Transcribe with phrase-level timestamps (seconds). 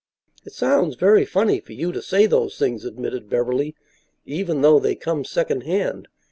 [0.43, 3.75] "It sounds very funny for you to say those things," admitted Beverly,
[4.25, 6.07] "even though they come secondhand.